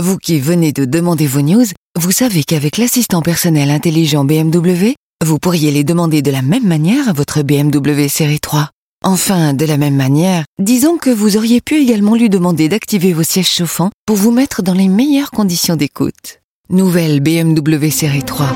[0.00, 1.66] Vous qui venez de demander vos news,
[1.98, 7.10] vous savez qu'avec l'assistant personnel intelligent BMW, vous pourriez les demander de la même manière
[7.10, 8.70] à votre BMW série 3.
[9.04, 13.24] Enfin, de la même manière, disons que vous auriez pu également lui demander d'activer vos
[13.24, 16.40] sièges chauffants pour vous mettre dans les meilleures conditions d'écoute.
[16.70, 18.46] Nouvelle BMW série 3.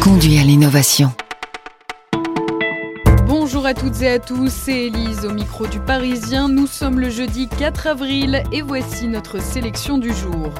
[0.00, 1.12] Conduit à l'innovation.
[3.72, 6.46] À toutes et à tous, c'est Elise au micro du Parisien.
[6.50, 10.52] Nous sommes le jeudi 4 avril et voici notre sélection du jour.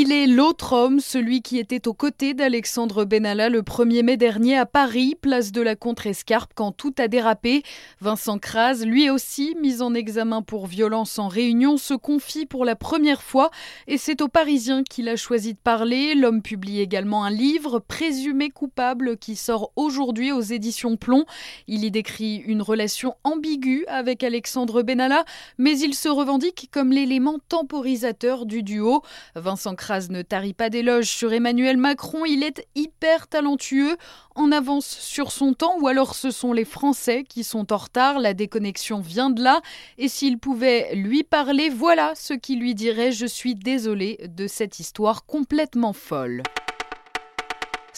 [0.00, 4.56] Il est l'autre homme, celui qui était aux côtés d'Alexandre Benalla le 1er mai dernier
[4.56, 7.64] à Paris, place de la Contrescarpe, quand tout a dérapé.
[8.00, 12.76] Vincent Kras, lui aussi mis en examen pour violence en réunion, se confie pour la
[12.76, 13.50] première fois
[13.88, 16.14] et c'est aux Parisiens qu'il a choisi de parler.
[16.14, 21.24] L'homme publie également un livre, Présumé coupable, qui sort aujourd'hui aux éditions Plomb.
[21.66, 25.24] Il y décrit une relation ambiguë avec Alexandre Benalla,
[25.58, 29.02] mais il se revendique comme l'élément temporisateur du duo.
[29.34, 29.74] Vincent
[30.10, 33.96] ne tarit pas d'éloges sur Emmanuel Macron, il est hyper talentueux,
[34.34, 38.18] en avance sur son temps, ou alors ce sont les Français qui sont en retard,
[38.18, 39.60] la déconnexion vient de là,
[39.96, 44.78] et s'il pouvait lui parler, voilà ce qu'il lui dirait, je suis désolé de cette
[44.78, 46.42] histoire complètement folle.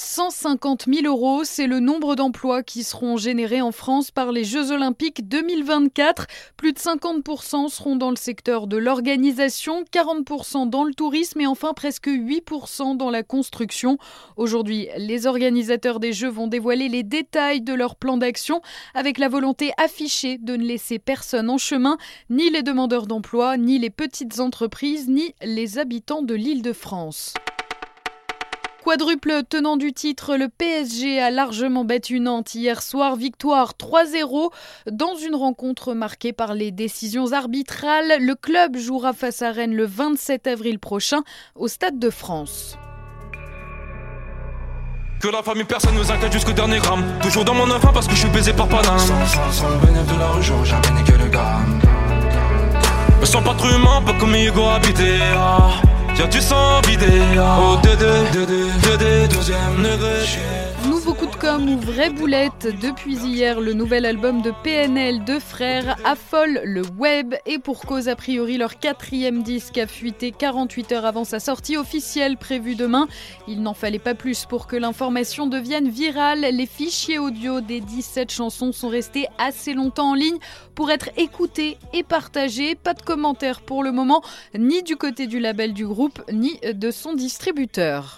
[0.00, 4.72] 150 000 euros, c'est le nombre d'emplois qui seront générés en France par les Jeux
[4.72, 6.26] Olympiques 2024.
[6.56, 11.74] Plus de 50% seront dans le secteur de l'organisation, 40% dans le tourisme et enfin
[11.74, 13.98] presque 8% dans la construction.
[14.38, 18.62] Aujourd'hui, les organisateurs des Jeux vont dévoiler les détails de leur plan d'action
[18.94, 21.98] avec la volonté affichée de ne laisser personne en chemin,
[22.30, 27.34] ni les demandeurs d'emploi, ni les petites entreprises, ni les habitants de l'île de France.
[28.82, 33.14] Quadruple tenant du titre, le PSG a largement battu Nantes hier soir.
[33.16, 34.50] Victoire 3-0
[34.90, 38.14] dans une rencontre marquée par les décisions arbitrales.
[38.20, 41.22] Le club jouera face à Rennes le 27 avril prochain
[41.54, 42.78] au Stade de France.
[45.20, 48.14] Que la famille personne nous inquiète jusqu'au dernier gramme Toujours dans mon enfant parce que
[48.14, 50.90] je suis baisé par Paname Sans, sans, sans le bénéfice de la rue, j'aurais jamais
[50.98, 51.78] niqué le gramme
[53.20, 55.72] Me sens pas trop humain, pas comme Hugo habité ah.
[56.28, 57.06] Tu sens vidé.
[57.38, 59.30] Oh, 2 2 2 2 2
[61.40, 66.82] comme ou vraie boulette, depuis hier, le nouvel album de PNL, deux frères, affole le
[66.98, 71.40] web et pour cause a priori leur quatrième disque a fuité 48 heures avant sa
[71.40, 73.08] sortie officielle prévue demain.
[73.48, 76.40] Il n'en fallait pas plus pour que l'information devienne virale.
[76.40, 80.38] Les fichiers audio des 17 chansons sont restés assez longtemps en ligne
[80.74, 82.74] pour être écoutés et partagés.
[82.74, 84.22] Pas de commentaires pour le moment,
[84.58, 88.16] ni du côté du label du groupe, ni de son distributeur.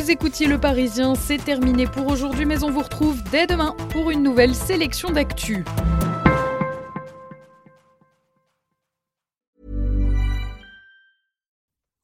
[0.00, 4.10] Vous écoutiez Le Parisien, c'est terminé pour aujourd'hui, mais on vous retrouve dès demain pour
[4.10, 5.62] une nouvelle sélection d'actu.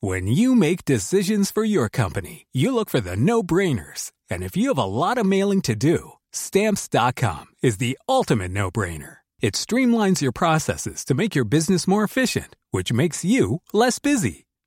[0.03, 4.13] When you make decisions for your company, you look for the no-brainers.
[4.31, 9.21] And if you have a lot of mailing to do, stamps.com is the ultimate no-brainer.
[9.41, 14.46] It streamlines your processes to make your business more efficient, which makes you less busy.